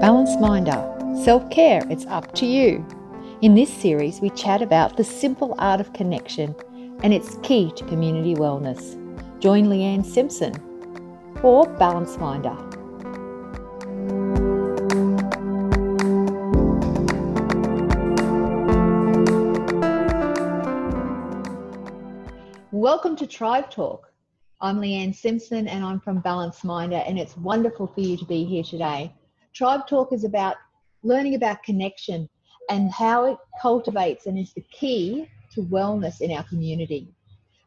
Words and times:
Balance 0.00 0.40
Minder. 0.40 0.82
Self 1.22 1.50
care, 1.50 1.82
it's 1.90 2.06
up 2.06 2.32
to 2.36 2.46
you. 2.46 2.86
In 3.42 3.54
this 3.54 3.70
series, 3.70 4.22
we 4.22 4.30
chat 4.30 4.62
about 4.62 4.96
the 4.96 5.04
simple 5.04 5.54
art 5.58 5.78
of 5.78 5.92
connection 5.92 6.54
and 7.02 7.12
its 7.12 7.36
key 7.42 7.70
to 7.76 7.84
community 7.84 8.34
wellness. 8.34 8.96
Join 9.40 9.66
Leanne 9.66 10.02
Simpson 10.02 10.54
for 11.42 11.68
Balance 11.74 12.16
Minder. 12.16 12.56
Welcome 22.72 23.16
to 23.16 23.26
Tribe 23.26 23.70
Talk. 23.70 24.10
I'm 24.62 24.80
Leanne 24.80 25.14
Simpson 25.14 25.68
and 25.68 25.84
I'm 25.84 26.00
from 26.00 26.20
Balance 26.20 26.64
Minder, 26.64 27.04
and 27.06 27.18
it's 27.18 27.36
wonderful 27.36 27.86
for 27.86 28.00
you 28.00 28.16
to 28.16 28.24
be 28.24 28.44
here 28.44 28.64
today. 28.64 29.12
Tribe 29.54 29.86
Talk 29.86 30.12
is 30.12 30.24
about 30.24 30.56
learning 31.02 31.34
about 31.34 31.62
connection 31.62 32.28
and 32.68 32.90
how 32.90 33.24
it 33.24 33.38
cultivates 33.60 34.26
and 34.26 34.38
is 34.38 34.52
the 34.52 34.64
key 34.70 35.28
to 35.52 35.62
wellness 35.62 36.20
in 36.20 36.30
our 36.30 36.44
community. 36.44 37.08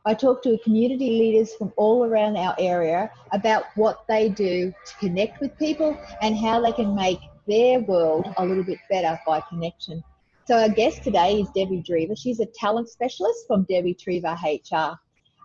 I 0.06 0.14
talk 0.14 0.42
to 0.44 0.58
community 0.64 1.12
leaders 1.12 1.54
from 1.56 1.73
all 1.78 2.06
around 2.06 2.38
our 2.38 2.56
area 2.58 3.12
about 3.32 3.66
what 3.76 4.06
they 4.08 4.30
do 4.30 4.73
to 4.86 4.98
connect 4.98 5.40
with 5.40 5.58
people 5.58 5.98
and 6.22 6.38
how 6.38 6.62
they 6.62 6.72
can 6.72 6.96
make 6.96 7.20
their 7.48 7.80
world 7.82 8.34
a 8.38 8.45
little 8.45 8.64
bit 8.64 8.80
better 8.90 9.20
by 9.26 9.42
connection. 9.50 10.04
So 10.45 10.58
our 10.58 10.70
guest 10.70 11.04
today 11.04 11.42
is 11.42 11.50
Debbie 11.50 11.84
Drever. 11.88 12.18
She's 12.18 12.40
a 12.40 12.45
talent 12.45 12.90
specialist 12.90 13.45
from 13.48 13.64
Debbie 13.64 13.95
Drever 13.95 14.36
HR. 14.42 15.00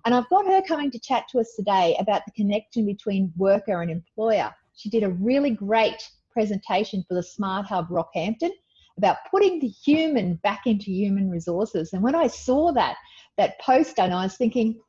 And 0.04 0.14
I've 0.14 0.28
got 0.28 0.46
her 0.46 0.62
coming 0.62 0.90
to 0.92 0.98
chat 0.98 1.28
to 1.30 1.40
us 1.40 1.54
today 1.54 1.96
about 1.98 2.22
the 2.26 2.32
connection 2.32 2.86
between 2.86 3.32
worker 3.36 3.82
and 3.82 3.90
employer. 3.90 4.54
She 4.74 4.88
did 4.88 5.02
a 5.02 5.10
really 5.10 5.50
great 5.50 6.08
presentation 6.38 7.04
for 7.08 7.14
the 7.14 7.22
Smart 7.22 7.66
Hub 7.66 7.88
Rockhampton 7.88 8.52
about 8.96 9.16
putting 9.28 9.58
the 9.58 9.66
human 9.66 10.36
back 10.44 10.60
into 10.66 10.84
human 10.84 11.28
resources. 11.28 11.92
And 11.92 12.00
when 12.00 12.14
I 12.14 12.28
saw 12.28 12.70
that 12.74 12.94
that 13.38 13.60
post 13.60 13.98
and 13.98 14.14
I 14.14 14.22
was 14.22 14.36
thinking, 14.36 14.80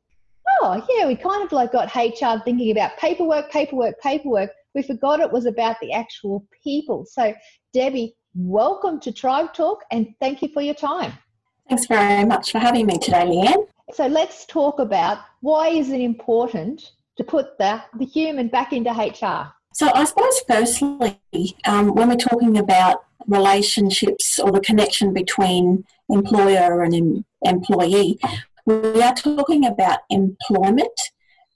oh 0.60 0.86
yeah, 0.88 1.08
we 1.08 1.16
kind 1.16 1.42
of 1.42 1.50
like 1.50 1.72
got 1.72 1.92
HR 1.96 2.40
thinking 2.44 2.70
about 2.70 2.96
paperwork, 2.98 3.50
paperwork, 3.50 3.98
paperwork. 4.00 4.50
We 4.76 4.84
forgot 4.84 5.18
it 5.18 5.32
was 5.32 5.44
about 5.44 5.74
the 5.82 5.92
actual 5.92 6.46
people. 6.62 7.04
So 7.04 7.34
Debbie, 7.74 8.14
welcome 8.36 9.00
to 9.00 9.10
Tribe 9.10 9.52
Talk, 9.52 9.80
and 9.90 10.06
thank 10.20 10.42
you 10.42 10.50
for 10.54 10.62
your 10.62 10.74
time. 10.74 11.12
Thanks 11.68 11.86
very 11.86 12.24
much 12.24 12.52
for 12.52 12.60
having 12.60 12.86
me 12.86 12.96
today, 12.96 13.24
Leanne. 13.24 13.66
So 13.92 14.06
let's 14.06 14.46
talk 14.46 14.78
about 14.78 15.18
why 15.40 15.70
is 15.70 15.90
it 15.90 16.00
important 16.00 16.92
to 17.16 17.24
put 17.24 17.58
the, 17.58 17.82
the 17.98 18.04
human 18.04 18.46
back 18.46 18.72
into 18.72 18.90
HR? 18.92 19.52
So, 19.72 19.88
I 19.94 20.04
suppose, 20.04 20.40
firstly, 20.48 21.20
um, 21.64 21.94
when 21.94 22.08
we're 22.08 22.16
talking 22.16 22.58
about 22.58 23.04
relationships 23.26 24.38
or 24.38 24.50
the 24.50 24.60
connection 24.60 25.14
between 25.14 25.84
employer 26.08 26.82
and 26.82 26.94
em- 26.94 27.24
employee, 27.42 28.18
we 28.66 29.00
are 29.00 29.14
talking 29.14 29.64
about 29.64 30.00
employment. 30.10 31.00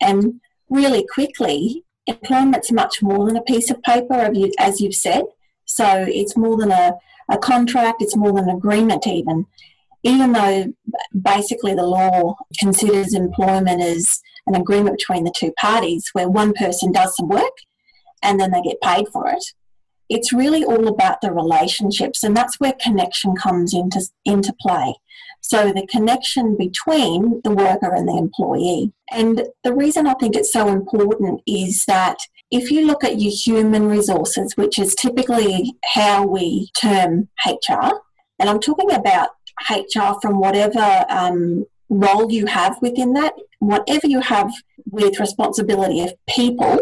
And 0.00 0.40
really 0.70 1.04
quickly, 1.12 1.84
employment's 2.06 2.70
much 2.70 3.02
more 3.02 3.26
than 3.26 3.36
a 3.36 3.42
piece 3.42 3.70
of 3.70 3.82
paper, 3.82 4.30
as 4.58 4.80
you've 4.80 4.94
said. 4.94 5.24
So, 5.64 6.06
it's 6.08 6.36
more 6.36 6.56
than 6.56 6.70
a, 6.70 6.94
a 7.28 7.36
contract, 7.36 8.00
it's 8.00 8.16
more 8.16 8.32
than 8.32 8.48
an 8.48 8.56
agreement, 8.56 9.08
even. 9.08 9.46
Even 10.04 10.32
though 10.32 10.72
basically 11.20 11.74
the 11.74 11.86
law 11.86 12.36
considers 12.60 13.14
employment 13.14 13.80
as 13.82 14.20
an 14.46 14.54
agreement 14.54 14.98
between 14.98 15.24
the 15.24 15.34
two 15.36 15.50
parties 15.52 16.10
where 16.12 16.28
one 16.28 16.52
person 16.52 16.92
does 16.92 17.16
some 17.16 17.28
work 17.28 17.54
and 18.24 18.40
then 18.40 18.50
they 18.50 18.62
get 18.62 18.80
paid 18.80 19.06
for 19.12 19.28
it. 19.28 19.44
It's 20.08 20.32
really 20.32 20.64
all 20.64 20.88
about 20.88 21.20
the 21.20 21.32
relationships, 21.32 22.22
and 22.24 22.36
that's 22.36 22.58
where 22.58 22.74
connection 22.82 23.36
comes 23.36 23.72
into, 23.72 24.02
into 24.24 24.54
play. 24.60 24.94
So, 25.40 25.72
the 25.72 25.86
connection 25.86 26.56
between 26.56 27.42
the 27.44 27.50
worker 27.50 27.94
and 27.94 28.08
the 28.08 28.16
employee. 28.16 28.92
And 29.10 29.46
the 29.62 29.74
reason 29.74 30.06
I 30.06 30.14
think 30.14 30.36
it's 30.36 30.52
so 30.52 30.68
important 30.68 31.42
is 31.46 31.84
that 31.84 32.16
if 32.50 32.70
you 32.70 32.86
look 32.86 33.04
at 33.04 33.20
your 33.20 33.32
human 33.32 33.86
resources, 33.88 34.56
which 34.56 34.78
is 34.78 34.94
typically 34.94 35.74
how 35.84 36.26
we 36.26 36.70
term 36.80 37.28
HR, 37.44 38.00
and 38.38 38.48
I'm 38.48 38.60
talking 38.60 38.92
about 38.92 39.30
HR 39.70 40.18
from 40.20 40.38
whatever 40.38 41.04
um, 41.08 41.66
role 41.88 42.30
you 42.30 42.46
have 42.46 42.80
within 42.80 43.12
that, 43.14 43.34
whatever 43.58 44.06
you 44.06 44.20
have 44.20 44.50
with 44.90 45.20
responsibility 45.20 46.00
of 46.00 46.14
people, 46.28 46.78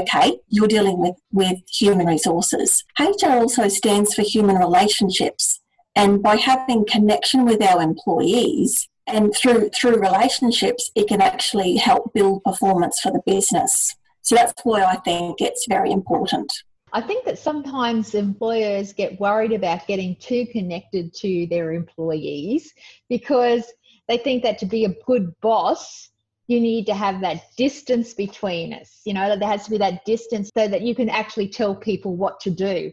okay, 0.00 0.38
you're 0.48 0.68
dealing 0.68 0.98
with, 0.98 1.16
with 1.32 1.58
human 1.68 2.06
resources. 2.06 2.84
HR 2.98 3.30
also 3.30 3.68
stands 3.68 4.14
for 4.14 4.22
human 4.22 4.56
relationships. 4.56 5.60
And 5.94 6.22
by 6.22 6.36
having 6.36 6.84
connection 6.86 7.44
with 7.44 7.62
our 7.62 7.80
employees 7.80 8.88
and 9.06 9.34
through 9.34 9.70
through 9.70 10.00
relationships, 10.00 10.90
it 10.94 11.08
can 11.08 11.22
actually 11.22 11.76
help 11.76 12.12
build 12.12 12.42
performance 12.44 13.00
for 13.00 13.12
the 13.12 13.22
business. 13.24 13.94
So 14.22 14.34
that's 14.34 14.54
why 14.64 14.82
I 14.82 14.96
think 14.96 15.40
it's 15.40 15.66
very 15.68 15.92
important. 15.92 16.52
I 16.92 17.00
think 17.00 17.24
that 17.24 17.38
sometimes 17.38 18.14
employers 18.14 18.92
get 18.92 19.20
worried 19.20 19.52
about 19.52 19.86
getting 19.86 20.16
too 20.16 20.46
connected 20.46 21.14
to 21.14 21.46
their 21.48 21.72
employees 21.72 22.72
because 23.08 23.72
they 24.08 24.18
think 24.18 24.42
that 24.42 24.58
to 24.58 24.66
be 24.66 24.84
a 24.84 24.94
good 25.06 25.34
boss, 25.40 26.10
you 26.48 26.60
need 26.60 26.86
to 26.86 26.94
have 26.94 27.20
that 27.20 27.42
distance 27.56 28.14
between 28.14 28.72
us. 28.72 29.00
You 29.04 29.14
know, 29.14 29.36
there 29.36 29.48
has 29.48 29.64
to 29.64 29.70
be 29.70 29.78
that 29.78 30.04
distance 30.04 30.50
so 30.56 30.68
that 30.68 30.82
you 30.82 30.94
can 30.94 31.08
actually 31.08 31.48
tell 31.48 31.74
people 31.74 32.14
what 32.16 32.38
to 32.40 32.50
do. 32.50 32.92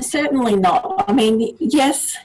Certainly 0.00 0.56
not. 0.56 1.04
I 1.08 1.12
mean, 1.12 1.56
yes, 1.58 2.16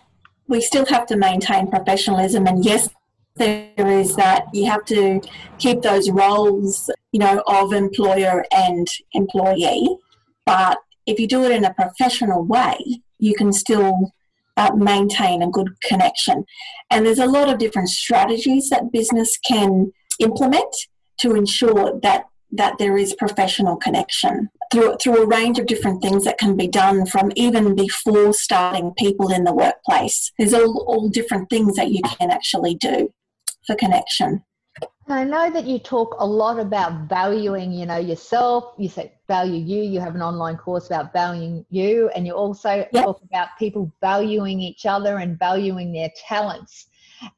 we 0.48 0.62
still 0.62 0.86
have 0.86 1.06
to 1.08 1.18
maintain 1.18 1.68
professionalism, 1.68 2.46
and 2.48 2.64
yes, 2.64 2.90
there 3.36 3.88
is 3.88 4.16
that 4.18 4.46
you 4.54 4.66
have 4.70 4.86
to 4.86 5.22
keep 5.58 5.82
those 5.82 6.10
roles, 6.10 6.90
you 7.12 7.20
know, 7.20 7.42
of 7.48 7.74
employer 7.74 8.46
and 8.52 8.88
employee. 9.14 9.98
But 10.46 10.80
if 11.06 11.20
you 11.20 11.28
do 11.28 11.44
it 11.46 11.52
in 11.52 11.64
a 11.64 11.74
professional 11.74 12.44
way, 12.44 12.78
you 13.18 13.34
can 13.36 13.54
still 13.54 14.14
uh, 14.58 14.72
maintain 14.76 15.42
a 15.42 15.50
good 15.50 15.70
connection. 15.82 16.46
And 16.92 17.06
there's 17.06 17.20
a 17.20 17.26
lot 17.26 17.50
of 17.50 17.60
different 17.60 17.90
strategies 17.90 18.70
that 18.70 18.92
business 18.92 19.38
can 19.38 19.94
implement 20.20 20.76
to 21.20 21.36
ensure 21.36 22.00
that 22.02 22.26
that 22.52 22.80
there 22.80 22.98
is 22.98 23.14
professional 23.14 23.76
connection 23.76 24.50
through 24.72 24.96
through 25.02 25.24
a 25.24 25.28
range 25.28 25.60
of 25.60 25.68
different 25.68 26.02
things 26.02 26.24
that 26.24 26.38
can 26.38 26.56
be 26.56 26.68
done 26.68 27.06
from 27.06 27.32
even 27.36 27.76
before 27.76 28.34
starting 28.34 28.94
people 28.98 29.32
in 29.32 29.44
the 29.44 29.54
workplace. 29.54 30.32
There's 30.38 30.54
all, 30.54 30.84
all 30.88 31.10
different 31.10 31.50
things 31.50 31.76
that 31.76 31.92
you 31.92 32.02
can 32.18 32.32
actually 32.32 32.76
do 32.76 33.14
for 33.68 33.76
connection. 33.76 34.44
I 35.08 35.24
know 35.24 35.50
that 35.50 35.66
you 35.66 35.80
talk 35.80 36.16
a 36.20 36.26
lot 36.26 36.60
about 36.60 37.10
valuing, 37.10 37.72
you 37.72 37.88
know, 37.88 37.98
yourself. 37.98 38.76
You 38.78 38.90
say 38.90 39.12
value 39.28 39.60
you. 39.60 39.82
You 39.82 40.00
have 40.00 40.14
an 40.14 40.22
online 40.22 40.58
course 40.58 40.86
about 40.86 41.12
valuing 41.14 41.66
you, 41.72 42.10
and 42.16 42.28
you 42.28 42.34
also 42.34 42.70
yep. 42.70 43.06
talk 43.06 43.22
about 43.24 43.50
people 43.58 43.92
valuing 44.02 44.60
each 44.60 44.86
other 44.86 45.18
and 45.18 45.38
valuing 45.40 45.92
their 45.92 46.12
talents. 46.28 46.89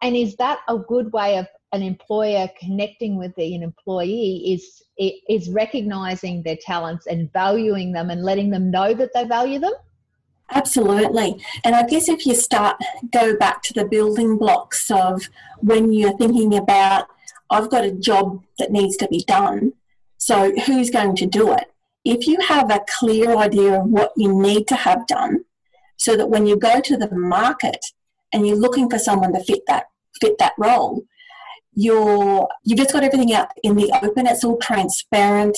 And 0.02 0.16
is 0.16 0.36
that 0.38 0.60
a 0.68 0.78
good 0.78 1.12
way 1.12 1.38
of 1.38 1.48
an 1.74 1.82
employer 1.82 2.50
connecting 2.60 3.18
with 3.18 3.34
an 3.38 3.64
employee 3.64 4.54
is 4.54 4.84
is 4.98 5.50
recognizing 5.50 6.44
their 6.44 6.58
talents 6.62 7.08
and 7.08 7.32
valuing 7.34 7.92
them 7.92 8.10
and 8.10 8.24
letting 8.24 8.52
them 8.52 8.70
know 8.70 8.94
that 8.94 9.10
they 9.14 9.24
value 9.24 9.60
them? 9.60 9.74
Absolutely. 10.54 11.42
And 11.64 11.76
i 11.76 11.84
guess 11.88 12.10
if 12.10 12.26
you 12.26 12.36
start 12.36 12.78
go 13.12 13.38
back 13.38 13.64
to 13.64 13.74
the 13.74 13.86
building 13.86 14.38
blocks 14.38 14.92
of 14.92 15.30
when 15.60 15.94
you're 15.94 16.18
thinking 16.18 16.56
about 16.58 17.08
i've 17.50 17.70
got 17.70 17.86
a 17.86 17.92
job 17.92 18.44
that 18.60 18.72
needs 18.72 18.98
to 18.98 19.08
be 19.08 19.24
done 19.24 19.74
so 20.22 20.52
who's 20.68 20.92
going 20.92 21.16
to 21.16 21.26
do 21.26 21.52
it? 21.52 21.66
If 22.06 22.28
you 22.28 22.38
have 22.42 22.70
a 22.70 22.86
clear 23.00 23.36
idea 23.36 23.82
of 23.82 23.88
what 23.88 24.14
you 24.16 24.32
need 24.40 24.68
to 24.68 24.76
have 24.76 25.08
done 25.08 25.46
so 25.98 26.16
that 26.16 26.30
when 26.30 26.46
you 26.46 26.58
go 26.58 26.80
to 26.80 26.96
the 26.96 27.10
market 27.10 27.84
and 28.34 28.48
you're 28.48 28.58
looking 28.58 28.90
for 28.90 29.00
someone 29.00 29.34
to 29.34 29.44
fit 29.44 29.62
that 29.68 29.86
fit 30.20 30.38
that 30.40 30.54
role 30.58 31.04
you're 31.74 32.48
you've 32.64 32.78
just 32.78 32.94
got 32.94 33.04
everything 33.04 33.34
out 33.34 33.50
in 33.64 33.76
the 33.76 33.92
open. 34.04 34.28
It's 34.28 34.44
all 34.44 34.58
transparent 34.58 35.58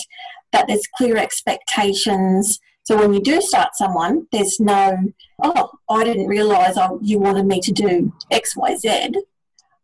that 0.51 0.67
there's 0.67 0.87
clear 0.95 1.17
expectations. 1.17 2.59
So 2.83 2.97
when 2.97 3.13
you 3.13 3.21
do 3.21 3.41
start 3.41 3.69
someone 3.75 4.27
there's 4.31 4.59
no 4.59 4.97
oh 5.41 5.69
i 5.89 6.03
didn't 6.03 6.27
realize 6.27 6.77
I, 6.77 6.89
you 7.01 7.17
wanted 7.17 7.45
me 7.45 7.61
to 7.61 7.71
do 7.71 8.13
xyz 8.31 9.15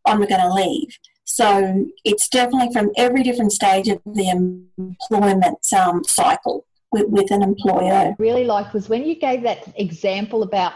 i'm 0.06 0.18
going 0.18 0.42
to 0.42 0.54
leave. 0.54 0.90
So 1.24 1.86
it's 2.04 2.28
definitely 2.28 2.74
from 2.74 2.90
every 2.98 3.24
different 3.24 3.54
stage 3.54 3.88
of 3.88 4.02
the 4.06 4.30
employment 4.78 5.60
um, 5.78 6.04
cycle 6.04 6.66
with, 6.92 7.08
with 7.08 7.32
an 7.32 7.44
employer. 7.44 8.16
Really 8.18 8.46
like 8.46 8.74
was 8.74 8.90
when 8.90 9.06
you 9.06 9.16
gave 9.16 9.44
that 9.44 9.72
example 9.78 10.44
about 10.44 10.74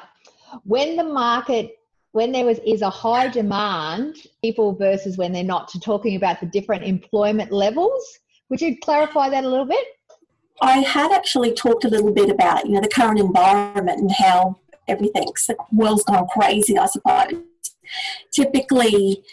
when 0.63 0.95
the 0.95 1.03
market 1.03 1.77
when 2.13 2.31
there 2.31 2.45
was 2.45 2.59
is 2.65 2.81
a 2.81 2.89
high 2.89 3.27
demand 3.27 4.15
people 4.41 4.73
versus 4.73 5.17
when 5.17 5.31
they're 5.31 5.43
not 5.43 5.67
to 5.67 5.79
talking 5.79 6.15
about 6.15 6.39
the 6.39 6.45
different 6.47 6.83
employment 6.83 7.51
levels 7.51 8.19
would 8.49 8.61
you 8.61 8.77
clarify 8.79 9.29
that 9.29 9.43
a 9.43 9.49
little 9.49 9.65
bit 9.65 9.85
I 10.61 10.77
had 10.79 11.11
actually 11.11 11.53
talked 11.53 11.83
a 11.83 11.89
little 11.89 12.13
bit 12.13 12.29
about, 12.29 12.65
you 12.65 12.73
know, 12.73 12.81
the 12.81 12.87
current 12.87 13.19
environment 13.19 13.99
and 13.99 14.11
how 14.11 14.59
everything's, 14.87 15.45
the 15.47 15.55
world's 15.71 16.03
gone 16.03 16.27
crazy, 16.27 16.77
I 16.77 16.85
suppose. 16.85 17.33
Typically, 18.31 19.23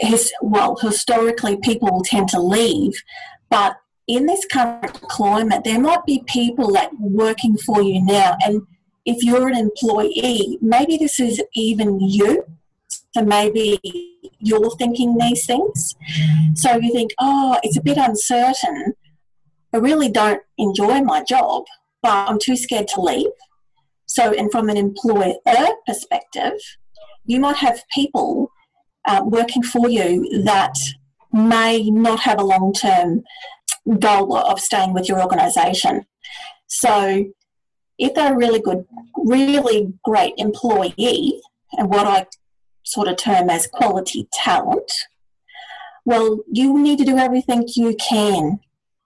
his, 0.00 0.32
well, 0.40 0.76
historically, 0.76 1.56
people 1.58 2.02
tend 2.04 2.28
to 2.30 2.40
leave, 2.40 2.94
but 3.50 3.76
in 4.08 4.26
this 4.26 4.44
current 4.50 5.00
climate, 5.02 5.64
there 5.64 5.80
might 5.80 6.04
be 6.06 6.22
people 6.26 6.72
that 6.72 6.90
working 6.98 7.56
for 7.56 7.82
you 7.82 8.04
now, 8.04 8.36
and 8.44 8.62
if 9.06 9.22
you're 9.22 9.48
an 9.48 9.56
employee, 9.56 10.58
maybe 10.60 10.98
this 10.98 11.18
is 11.18 11.42
even 11.54 12.00
you. 12.00 12.44
So 13.14 13.22
maybe 13.22 13.80
you're 14.40 14.76
thinking 14.76 15.16
these 15.16 15.46
things. 15.46 15.94
So 16.54 16.76
you 16.76 16.92
think, 16.92 17.12
oh, 17.18 17.58
it's 17.62 17.78
a 17.78 17.82
bit 17.82 17.96
uncertain. 17.96 18.94
I 19.72 19.78
really 19.78 20.10
don't 20.10 20.42
enjoy 20.58 21.00
my 21.00 21.22
job, 21.22 21.64
but 22.02 22.28
I'm 22.28 22.38
too 22.38 22.56
scared 22.56 22.88
to 22.88 23.00
leave. 23.00 23.30
So, 24.06 24.32
and 24.32 24.50
from 24.50 24.68
an 24.68 24.76
employer 24.76 25.34
perspective, 25.86 26.54
you 27.24 27.40
might 27.40 27.56
have 27.56 27.82
people 27.92 28.50
uh, 29.06 29.22
working 29.24 29.62
for 29.62 29.88
you 29.88 30.42
that 30.44 30.74
may 31.32 31.90
not 31.90 32.20
have 32.20 32.40
a 32.40 32.44
long 32.44 32.72
term 32.72 33.22
goal 33.98 34.36
of 34.36 34.60
staying 34.60 34.94
with 34.94 35.08
your 35.08 35.20
organisation. 35.20 36.04
So, 36.66 37.26
if 37.98 38.14
they're 38.14 38.34
a 38.34 38.36
really 38.36 38.60
good, 38.60 38.86
really 39.16 39.92
great 40.04 40.34
employee, 40.36 41.40
and 41.72 41.88
what 41.88 42.06
I 42.06 42.26
sort 42.82 43.08
of 43.08 43.16
term 43.16 43.50
as 43.50 43.66
quality 43.66 44.28
talent, 44.32 44.90
well, 46.04 46.40
you 46.50 46.78
need 46.78 46.98
to 46.98 47.04
do 47.04 47.18
everything 47.18 47.64
you 47.74 47.96
can 47.96 48.60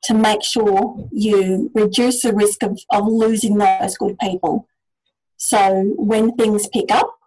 to 0.04 0.14
make 0.14 0.42
sure 0.42 1.08
you 1.12 1.70
reduce 1.74 2.22
the 2.22 2.32
risk 2.32 2.62
of, 2.62 2.78
of 2.90 3.06
losing 3.06 3.58
those 3.58 3.96
good 3.96 4.18
people. 4.18 4.66
So 5.36 5.94
when 5.96 6.34
things 6.36 6.68
pick 6.68 6.90
up, 6.90 7.18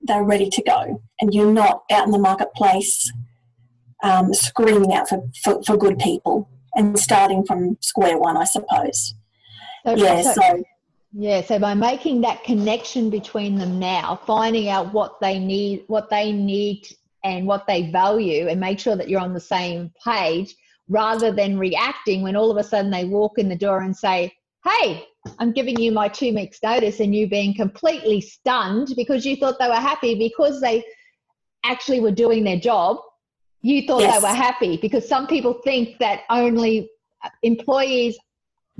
they're 0.00 0.24
ready 0.24 0.48
to 0.48 0.62
go, 0.62 1.02
and 1.20 1.34
you're 1.34 1.52
not 1.52 1.84
out 1.90 2.06
in 2.06 2.10
the 2.10 2.18
marketplace 2.18 3.12
um, 4.02 4.32
screaming 4.32 4.94
out 4.94 5.08
for, 5.08 5.22
for, 5.42 5.62
for, 5.62 5.76
good 5.76 5.98
people 5.98 6.48
and 6.74 6.98
starting 6.98 7.44
from 7.44 7.76
square 7.80 8.18
one, 8.18 8.36
I 8.36 8.44
suppose. 8.44 9.14
So, 9.84 9.96
yeah, 9.96 10.22
so, 10.22 10.32
so 10.32 10.62
yeah, 11.12 11.42
so 11.42 11.58
by 11.58 11.74
making 11.74 12.20
that 12.20 12.44
connection 12.44 13.10
between 13.10 13.56
them 13.56 13.78
now, 13.78 14.20
finding 14.26 14.68
out 14.68 14.92
what 14.92 15.20
they 15.20 15.38
need, 15.38 15.84
what 15.88 16.08
they 16.08 16.32
need 16.32 16.86
and 17.24 17.46
what 17.46 17.66
they 17.66 17.90
value 17.90 18.48
and 18.48 18.60
make 18.60 18.78
sure 18.78 18.96
that 18.96 19.08
you're 19.08 19.20
on 19.20 19.34
the 19.34 19.40
same 19.40 19.92
page 20.04 20.54
rather 20.88 21.32
than 21.32 21.58
reacting 21.58 22.22
when 22.22 22.36
all 22.36 22.50
of 22.50 22.56
a 22.56 22.64
sudden 22.64 22.90
they 22.90 23.04
walk 23.04 23.38
in 23.38 23.48
the 23.48 23.56
door 23.56 23.80
and 23.80 23.96
say, 23.96 24.32
Hey, 24.64 25.04
I'm 25.38 25.52
giving 25.52 25.78
you 25.80 25.90
my 25.90 26.08
two 26.08 26.34
weeks 26.34 26.62
notice 26.62 27.00
and 27.00 27.14
you 27.14 27.28
being 27.28 27.54
completely 27.54 28.20
stunned 28.20 28.92
because 28.96 29.26
you 29.26 29.36
thought 29.36 29.58
they 29.58 29.68
were 29.68 29.74
happy 29.74 30.14
because 30.14 30.60
they 30.60 30.84
actually 31.64 32.00
were 32.00 32.10
doing 32.10 32.44
their 32.44 32.58
job. 32.58 32.98
You 33.62 33.86
thought 33.86 34.00
yes. 34.02 34.22
they 34.22 34.28
were 34.28 34.34
happy 34.34 34.76
because 34.76 35.08
some 35.08 35.26
people 35.26 35.60
think 35.64 35.98
that 35.98 36.22
only 36.30 36.90
employees 37.42 38.16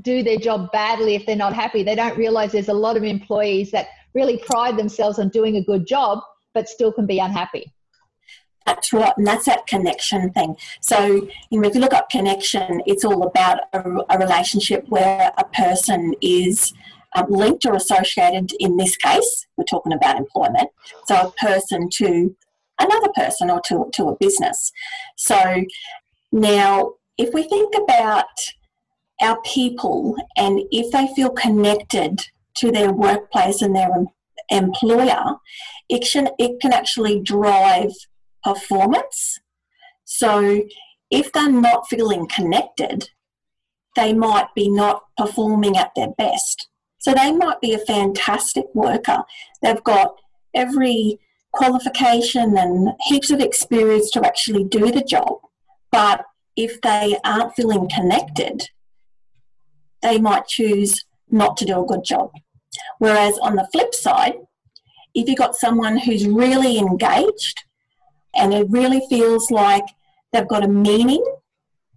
do 0.02 0.22
their 0.22 0.36
job 0.38 0.70
badly 0.72 1.14
if 1.14 1.26
they're 1.26 1.36
not 1.36 1.52
happy. 1.52 1.82
They 1.82 1.94
don't 1.94 2.16
realize 2.16 2.52
there's 2.52 2.68
a 2.68 2.74
lot 2.74 2.96
of 2.96 3.04
employees 3.04 3.70
that 3.72 3.88
really 4.14 4.38
pride 4.38 4.76
themselves 4.76 5.18
on 5.18 5.28
doing 5.28 5.56
a 5.56 5.64
good 5.64 5.86
job 5.86 6.20
but 6.52 6.68
still 6.68 6.92
can 6.92 7.06
be 7.06 7.18
unhappy. 7.18 7.72
That's 8.66 8.92
right, 8.92 9.12
and 9.16 9.26
that's 9.26 9.46
that 9.46 9.66
connection 9.66 10.32
thing. 10.32 10.54
So, 10.80 11.28
you 11.50 11.60
know, 11.60 11.68
if 11.68 11.74
you 11.74 11.80
look 11.80 11.94
up 11.94 12.10
connection, 12.10 12.82
it's 12.86 13.04
all 13.04 13.26
about 13.26 13.60
a, 13.72 13.82
a 14.10 14.18
relationship 14.18 14.84
where 14.88 15.32
a 15.38 15.44
person 15.44 16.14
is 16.20 16.72
um, 17.16 17.26
linked 17.30 17.64
or 17.64 17.74
associated. 17.74 18.52
In 18.60 18.76
this 18.76 18.96
case, 18.96 19.46
we're 19.56 19.64
talking 19.64 19.92
about 19.92 20.16
employment. 20.16 20.68
So, 21.06 21.16
a 21.16 21.44
person 21.44 21.88
to 21.94 22.36
another 22.78 23.08
person 23.14 23.50
or 23.50 23.60
to, 23.68 23.90
to 23.94 24.08
a 24.08 24.16
business. 24.16 24.72
So, 25.16 25.64
now 26.30 26.92
if 27.20 27.34
we 27.34 27.42
think 27.42 27.74
about 27.76 28.24
our 29.20 29.40
people 29.42 30.16
and 30.36 30.60
if 30.70 30.92
they 30.92 31.08
feel 31.14 31.30
connected 31.30 32.20
to 32.56 32.70
their 32.70 32.92
workplace 32.92 33.62
and 33.62 33.74
their 33.74 33.90
employer, 34.50 35.36
it 35.88 36.08
can, 36.10 36.30
it 36.38 36.60
can 36.60 36.72
actually 36.72 37.20
drive 37.20 37.90
performance. 38.42 39.38
So 40.04 40.62
if 41.10 41.32
they're 41.32 41.50
not 41.50 41.88
feeling 41.88 42.26
connected, 42.26 43.10
they 43.96 44.12
might 44.12 44.48
be 44.54 44.68
not 44.68 45.02
performing 45.16 45.76
at 45.76 45.92
their 45.94 46.10
best. 46.16 46.68
So 46.98 47.12
they 47.14 47.32
might 47.32 47.60
be 47.60 47.72
a 47.74 47.78
fantastic 47.78 48.66
worker. 48.74 49.24
They've 49.62 49.82
got 49.82 50.14
every 50.54 51.18
qualification 51.52 52.56
and 52.56 52.90
heaps 53.06 53.30
of 53.30 53.40
experience 53.40 54.10
to 54.12 54.24
actually 54.24 54.64
do 54.64 54.90
the 54.90 55.02
job. 55.02 55.40
But 55.90 56.24
if 56.56 56.80
they 56.82 57.16
aren't 57.24 57.54
feeling 57.54 57.88
connected, 57.88 58.68
they 60.02 60.18
might 60.18 60.46
choose 60.46 61.04
not 61.30 61.56
to 61.58 61.64
do 61.64 61.82
a 61.82 61.86
good 61.86 62.04
job. 62.04 62.30
Whereas 62.98 63.38
on 63.38 63.56
the 63.56 63.68
flip 63.72 63.94
side, 63.94 64.34
if 65.14 65.28
you've 65.28 65.38
got 65.38 65.56
someone 65.56 65.98
who's 65.98 66.26
really 66.26 66.78
engaged 66.78 67.64
and 68.34 68.54
it 68.54 68.66
really 68.70 69.02
feels 69.08 69.50
like 69.50 69.84
they've 70.32 70.46
got 70.46 70.64
a 70.64 70.68
meaning 70.68 71.24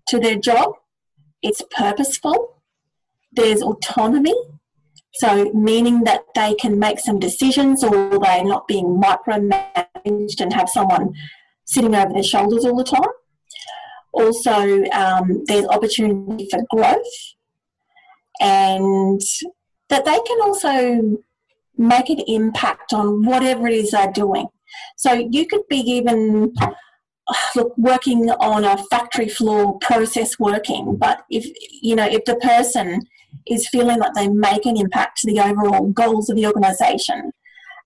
to 0.07 0.19
their 0.19 0.35
job, 0.35 0.73
it's 1.41 1.61
purposeful, 1.71 2.61
there's 3.31 3.61
autonomy, 3.61 4.35
so 5.15 5.51
meaning 5.53 6.03
that 6.05 6.23
they 6.33 6.55
can 6.55 6.79
make 6.79 6.99
some 6.99 7.19
decisions 7.19 7.83
or 7.83 8.19
they're 8.19 8.43
not 8.43 8.67
being 8.67 8.99
micromanaged 9.01 10.39
and 10.39 10.53
have 10.53 10.69
someone 10.69 11.13
sitting 11.65 11.93
over 11.93 12.13
their 12.13 12.23
shoulders 12.23 12.65
all 12.65 12.75
the 12.75 12.83
time. 12.83 13.11
Also, 14.11 14.83
um, 14.91 15.43
there's 15.45 15.65
opportunity 15.67 16.47
for 16.49 16.61
growth 16.71 17.32
and 18.39 19.21
that 19.89 20.05
they 20.05 20.19
can 20.25 20.41
also 20.41 21.17
make 21.77 22.09
an 22.09 22.19
impact 22.27 22.93
on 22.93 23.25
whatever 23.25 23.67
it 23.67 23.73
is 23.73 23.91
they're 23.91 24.11
doing. 24.11 24.47
So 24.97 25.13
you 25.13 25.45
could 25.47 25.67
be 25.69 25.77
even 25.77 26.53
look 27.55 27.73
working 27.77 28.29
on 28.31 28.65
a 28.65 28.77
factory 28.89 29.29
floor 29.29 29.77
process 29.79 30.37
working, 30.39 30.97
but 30.97 31.21
if 31.29 31.45
you 31.81 31.95
know 31.95 32.05
if 32.05 32.25
the 32.25 32.35
person 32.35 33.01
is 33.47 33.67
feeling 33.69 33.99
like 33.99 34.13
they 34.13 34.27
make 34.27 34.65
an 34.65 34.77
impact 34.77 35.19
to 35.19 35.27
the 35.27 35.39
overall 35.39 35.89
goals 35.91 36.29
of 36.29 36.35
the 36.35 36.47
organisation, 36.47 37.31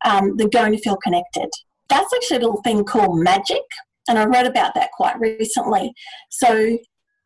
um, 0.05 0.37
they're 0.37 0.47
going 0.47 0.71
to 0.71 0.81
feel 0.81 0.97
connected. 0.97 1.49
That's 1.89 2.13
actually 2.13 2.37
a 2.37 2.41
little 2.41 2.61
thing 2.61 2.83
called 2.83 3.19
magic, 3.19 3.63
and 4.09 4.17
I 4.17 4.25
read 4.25 4.47
about 4.47 4.73
that 4.75 4.91
quite 4.93 5.19
recently. 5.19 5.93
So 6.29 6.77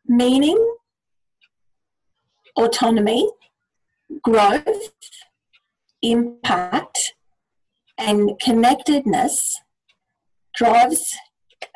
meaning 0.06 0.58
autonomy, 2.56 3.30
growth, 4.22 4.92
impact, 6.02 7.14
and 7.98 8.32
connectedness 8.40 9.60
drives 10.54 11.14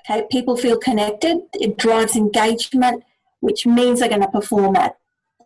okay 0.09 0.26
people 0.30 0.56
feel 0.56 0.78
connected. 0.78 1.38
It 1.54 1.78
drives 1.78 2.16
engagement 2.16 3.04
which 3.40 3.66
means 3.66 4.00
they're 4.00 4.09
going 4.09 4.23
to 4.23 4.28
perform 4.28 4.76
at 4.76 4.97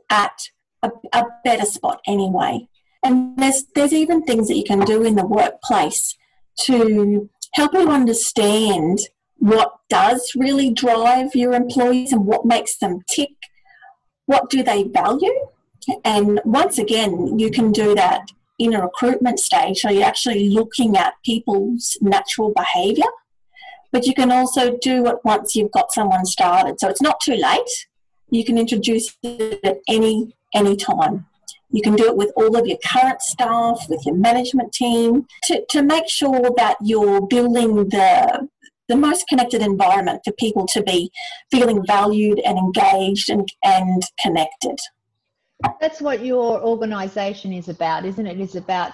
at 0.09 0.49
a, 0.83 0.91
a, 1.13 1.25
better 1.45 1.67
spot 1.67 2.01
anyway. 2.07 2.67
And 3.03 3.37
there's 3.37 3.65
there's 3.75 3.93
even 3.93 4.23
things 4.23 4.49
that 4.49 4.57
you 4.57 4.65
can 4.65 4.81
do 4.81 5.03
in 5.03 5.17
the 5.17 5.27
workplace 5.27 6.17
to 6.63 7.29
help 7.55 7.75
you 7.75 7.91
understand 7.91 8.99
what 9.37 9.73
does 9.89 10.33
really 10.37 10.71
drive 10.71 11.35
your 11.35 11.53
employees 11.53 12.13
and 12.13 12.27
what 12.27 12.45
makes 12.45 12.77
them 12.79 13.01
tick 13.09 13.31
what 14.27 14.51
do 14.51 14.63
they 14.63 14.85
value? 14.85 15.35
And 16.05 16.41
once 16.45 16.79
again, 16.79 17.39
you 17.39 17.51
can 17.51 17.73
do 17.73 17.95
that 17.95 18.31
in 18.59 18.75
a 18.75 18.83
recruitment 18.83 19.41
stage. 19.41 19.79
So 19.79 19.91
you're 19.91 20.05
actually 20.05 20.51
looking 20.51 20.97
at 20.97 21.15
people's 21.25 21.97
natural 22.01 22.53
behaviour. 22.55 23.11
But 23.93 24.07
you 24.07 24.15
can 24.15 24.31
also 24.31 24.77
do 24.81 25.07
it 25.07 25.17
once 25.25 25.57
you've 25.57 25.73
got 25.73 25.93
someone 25.93 26.25
started. 26.25 26.79
So 26.79 26.89
it's 26.89 27.03
not 27.03 27.21
too 27.21 27.35
late. 27.35 27.87
You 28.31 28.45
can 28.45 28.57
introduce 28.57 29.17
it 29.23 29.61
at 29.65 29.79
any 29.89 30.37
any 30.55 30.77
time. 30.77 31.27
You 31.73 31.83
can 31.83 31.95
do 31.95 32.07
it 32.07 32.17
with 32.17 32.33
all 32.37 32.57
of 32.57 32.67
your 32.67 32.79
current 32.85 33.23
staff, 33.23 33.87
with 33.89 34.05
your 34.05 34.17
management 34.17 34.73
team, 34.73 35.27
to, 35.45 35.65
to 35.71 35.83
make 35.83 36.09
sure 36.09 36.51
that 36.57 36.77
you're 36.83 37.25
building 37.27 37.89
the 37.89 38.49
the 38.91 38.97
most 38.97 39.27
connected 39.29 39.63
environment 39.63 40.21
for 40.25 40.33
people 40.33 40.67
to 40.67 40.83
be 40.83 41.11
feeling 41.51 41.87
valued 41.87 42.41
and 42.41 42.59
engaged 42.59 43.31
and, 43.31 43.49
and 43.65 44.03
connected. 44.21 44.77
That's 45.81 46.01
what 46.01 46.25
your 46.25 46.61
organisation 46.61 47.53
is 47.53 47.69
about, 47.69 48.05
isn't 48.05 48.27
it? 48.27 48.41
It's 48.41 48.57
about 48.57 48.93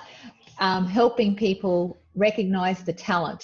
um, 0.58 0.86
helping 0.86 1.34
people 1.34 1.98
recognise 2.14 2.84
the 2.84 2.92
talent. 2.92 3.42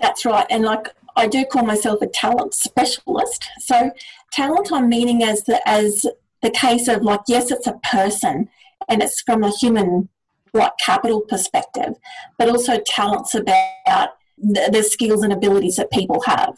That's 0.00 0.24
right. 0.24 0.46
And 0.48 0.64
like 0.64 0.88
I 1.16 1.26
do 1.26 1.44
call 1.44 1.64
myself 1.64 2.00
a 2.00 2.06
talent 2.06 2.54
specialist. 2.54 3.48
So 3.58 3.90
talent 4.32 4.70
I'm 4.72 4.88
meaning 4.88 5.24
as 5.24 5.42
the 5.44 5.60
as 5.68 6.06
the 6.40 6.50
case 6.50 6.86
of 6.86 7.02
like, 7.02 7.20
yes, 7.26 7.50
it's 7.50 7.66
a 7.66 7.80
person 7.82 8.48
and 8.88 9.02
it's 9.02 9.20
from 9.22 9.42
a 9.42 9.50
human 9.50 10.08
like 10.54 10.72
capital 10.84 11.20
perspective, 11.20 11.94
but 12.38 12.48
also 12.48 12.78
talents 12.86 13.34
about 13.34 14.10
the, 14.40 14.82
skills 14.82 15.22
and 15.22 15.32
abilities 15.32 15.76
that 15.76 15.90
people 15.90 16.22
have. 16.26 16.56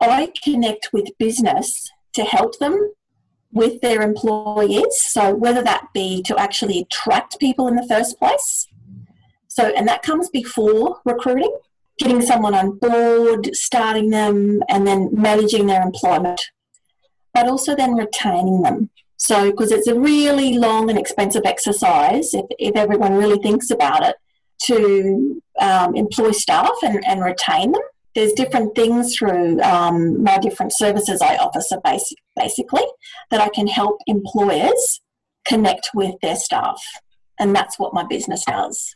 I 0.00 0.32
connect 0.42 0.90
with 0.92 1.16
business 1.18 1.90
to 2.14 2.24
help 2.24 2.58
them 2.58 2.92
with 3.52 3.80
their 3.80 4.02
employees. 4.02 4.98
So 4.98 5.34
whether 5.34 5.62
that 5.62 5.88
be 5.94 6.22
to 6.24 6.36
actually 6.38 6.80
attract 6.80 7.38
people 7.38 7.68
in 7.68 7.76
the 7.76 7.86
first 7.86 8.18
place. 8.18 8.66
So 9.48 9.72
and 9.76 9.86
that 9.88 10.02
comes 10.02 10.30
before 10.30 11.00
recruiting, 11.04 11.54
getting 11.98 12.22
someone 12.22 12.54
on 12.54 12.78
board, 12.78 13.54
starting 13.54 14.10
them 14.10 14.62
and 14.68 14.86
then 14.86 15.10
managing 15.12 15.66
their 15.66 15.82
employment. 15.82 16.40
But 17.34 17.48
also 17.48 17.74
then 17.76 17.94
retaining 17.94 18.62
them. 18.62 18.90
So 19.16 19.50
because 19.50 19.70
it's 19.70 19.86
a 19.86 19.98
really 19.98 20.58
long 20.58 20.90
and 20.90 20.98
expensive 20.98 21.42
exercise 21.44 22.34
if, 22.34 22.46
if 22.58 22.76
everyone 22.76 23.14
really 23.14 23.38
thinks 23.38 23.70
about 23.70 24.04
it 24.04 24.16
to 24.66 25.42
um, 25.60 25.94
employ 25.94 26.30
staff 26.32 26.70
and, 26.82 27.04
and 27.06 27.22
retain 27.22 27.72
them 27.72 27.82
there's 28.14 28.32
different 28.32 28.74
things 28.74 29.16
through 29.16 29.60
um, 29.62 30.22
my 30.22 30.38
different 30.38 30.72
services 30.74 31.20
I 31.22 31.36
offer. 31.36 31.60
So 31.60 31.80
basic, 31.82 32.18
basically, 32.36 32.84
that 33.30 33.40
I 33.40 33.48
can 33.48 33.66
help 33.66 33.98
employers 34.06 35.00
connect 35.44 35.90
with 35.94 36.14
their 36.20 36.36
staff, 36.36 36.82
and 37.38 37.54
that's 37.54 37.78
what 37.78 37.94
my 37.94 38.04
business 38.04 38.44
does. 38.44 38.94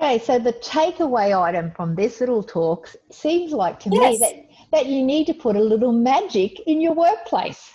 Okay, 0.00 0.18
so 0.18 0.38
the 0.38 0.52
takeaway 0.54 1.38
item 1.38 1.72
from 1.72 1.94
this 1.94 2.20
little 2.20 2.42
talk 2.42 2.94
seems 3.10 3.52
like 3.52 3.80
to 3.80 3.90
yes. 3.90 4.12
me 4.12 4.18
that 4.18 4.44
that 4.70 4.86
you 4.86 5.02
need 5.02 5.26
to 5.26 5.34
put 5.34 5.56
a 5.56 5.60
little 5.60 5.92
magic 5.92 6.60
in 6.66 6.80
your 6.80 6.92
workplace. 6.92 7.70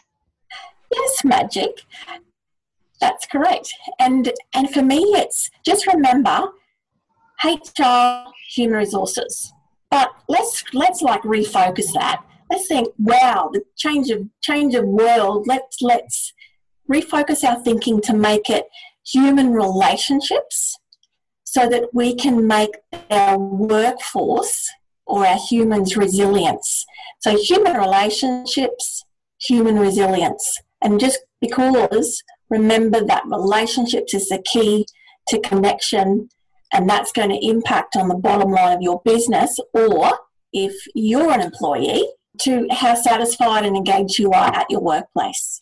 Yes, 0.91 1.23
magic. 1.23 1.81
That's 2.99 3.25
correct. 3.27 3.73
And 3.99 4.31
and 4.53 4.69
for 4.71 4.81
me, 4.81 4.99
it's 4.99 5.49
just 5.65 5.85
remember 5.87 6.49
HR 7.43 8.31
human 8.55 8.77
resources 8.77 9.53
but 9.93 10.09
let's 10.27 10.63
let's 10.73 11.03
like 11.03 11.21
refocus 11.21 11.93
that. 11.93 12.23
Let's 12.49 12.67
think, 12.67 12.87
wow, 12.97 13.51
the 13.53 13.61
change 13.77 14.09
of 14.09 14.27
change 14.41 14.73
of 14.73 14.85
world. 14.85 15.45
Let's 15.45 15.83
let's 15.83 16.33
refocus 16.91 17.43
our 17.43 17.63
thinking 17.63 18.01
to 18.01 18.13
make 18.15 18.49
it 18.49 18.65
human 19.05 19.53
relationships 19.53 20.79
so 21.43 21.69
that 21.69 21.89
we 21.93 22.15
can 22.15 22.47
make 22.47 22.71
our 23.11 23.37
workforce 23.37 24.67
or 25.05 25.27
our 25.27 25.37
humans 25.37 25.95
resilience. 25.95 26.87
So 27.19 27.37
human 27.37 27.77
relationships, 27.77 29.05
human 29.39 29.77
resilience. 29.77 30.43
And 30.81 30.99
just 30.99 31.19
because 31.39 32.23
remember 32.49 33.05
that 33.05 33.27
relationships 33.27 34.15
is 34.15 34.27
the 34.29 34.41
key 34.41 34.87
to 35.27 35.39
connection 35.39 36.29
and 36.73 36.89
that's 36.89 37.11
going 37.11 37.29
to 37.29 37.47
impact 37.47 37.95
on 37.95 38.07
the 38.07 38.15
bottom 38.15 38.51
line 38.51 38.75
of 38.75 38.81
your 38.81 39.01
business 39.05 39.57
or 39.73 40.19
if 40.51 40.73
you're 40.93 41.31
an 41.31 41.41
employee 41.41 42.05
to 42.39 42.67
how 42.71 42.95
satisfied 42.95 43.65
and 43.65 43.77
engaged 43.77 44.17
you 44.17 44.31
are 44.31 44.53
at 44.53 44.65
your 44.69 44.81
workplace. 44.81 45.61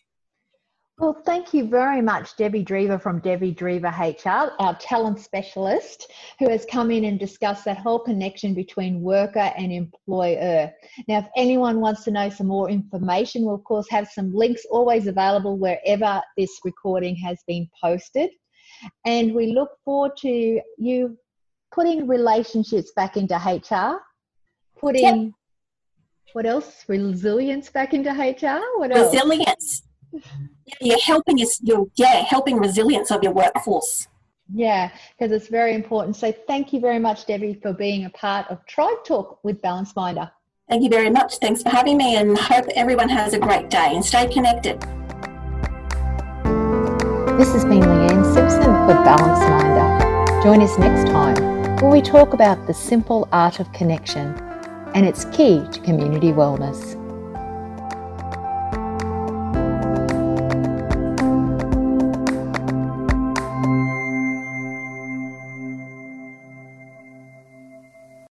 Well, 1.01 1.19
thank 1.25 1.51
you 1.51 1.67
very 1.67 1.99
much, 1.99 2.37
Debbie 2.37 2.63
Drever 2.63 3.01
from 3.01 3.21
Debbie 3.21 3.55
Drever 3.55 3.91
HR, 3.91 4.53
our 4.59 4.75
talent 4.75 5.19
specialist, 5.19 6.11
who 6.37 6.47
has 6.47 6.63
come 6.63 6.91
in 6.91 7.05
and 7.05 7.19
discussed 7.19 7.65
that 7.65 7.79
whole 7.79 7.97
connection 7.97 8.53
between 8.53 9.01
worker 9.01 9.51
and 9.57 9.71
employer. 9.71 10.71
Now, 11.07 11.17
if 11.19 11.25
anyone 11.35 11.79
wants 11.79 12.03
to 12.03 12.11
know 12.11 12.29
some 12.29 12.45
more 12.45 12.69
information, 12.69 13.45
we'll 13.45 13.55
of 13.55 13.63
course 13.63 13.87
have 13.89 14.09
some 14.09 14.31
links 14.31 14.61
always 14.69 15.07
available 15.07 15.57
wherever 15.57 16.21
this 16.37 16.59
recording 16.63 17.15
has 17.15 17.39
been 17.47 17.67
posted. 17.83 18.29
And 19.05 19.33
we 19.33 19.53
look 19.53 19.71
forward 19.83 20.17
to 20.17 20.61
you 20.77 21.17
putting 21.71 22.07
relationships 22.07 22.91
back 22.95 23.17
into 23.17 23.35
HR, 23.35 24.01
putting 24.79 25.23
yep. 25.23 25.31
what 26.33 26.45
else? 26.45 26.83
Resilience 26.87 27.69
back 27.69 27.93
into 27.93 28.09
HR. 28.11 28.61
What 28.77 28.95
else? 28.95 29.13
Resilience. 29.13 29.83
You're 30.81 30.99
helping 30.99 31.41
us. 31.41 31.59
You're 31.61 31.87
yeah, 31.95 32.23
helping 32.27 32.57
resilience 32.57 33.11
of 33.11 33.23
your 33.23 33.33
workforce. 33.33 34.07
Yeah, 34.53 34.91
because 35.17 35.31
it's 35.31 35.47
very 35.47 35.73
important. 35.73 36.15
So 36.17 36.33
thank 36.47 36.73
you 36.73 36.79
very 36.79 36.99
much, 36.99 37.25
Debbie, 37.25 37.59
for 37.61 37.73
being 37.73 38.05
a 38.05 38.09
part 38.09 38.47
of 38.49 38.65
Tribe 38.65 39.05
Talk 39.05 39.39
with 39.43 39.61
Balance 39.61 39.95
Minder. 39.95 40.29
Thank 40.69 40.83
you 40.83 40.89
very 40.89 41.09
much. 41.09 41.37
Thanks 41.37 41.63
for 41.63 41.69
having 41.69 41.97
me, 41.97 42.15
and 42.15 42.37
hope 42.37 42.65
everyone 42.75 43.09
has 43.09 43.33
a 43.33 43.39
great 43.39 43.69
day 43.69 43.91
and 43.93 44.03
stay 44.03 44.27
connected. 44.31 44.81
This 47.41 47.53
has 47.53 47.65
been 47.65 47.81
Leanne 47.81 48.33
Simpson 48.35 48.61
for 48.61 48.93
Balance 49.03 49.39
Minder. 49.49 50.43
Join 50.43 50.61
us 50.61 50.77
next 50.77 51.09
time 51.09 51.75
where 51.77 51.91
we 51.91 51.99
talk 51.99 52.35
about 52.35 52.67
the 52.67 52.73
simple 52.75 53.27
art 53.31 53.59
of 53.59 53.73
connection 53.73 54.35
and 54.93 55.07
its 55.07 55.25
key 55.25 55.65
to 55.71 55.79
community 55.79 56.33
wellness. 56.33 57.00